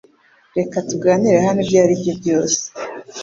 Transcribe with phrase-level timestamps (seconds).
[0.57, 2.61] Reka tuganire hano ibyo ari byo byose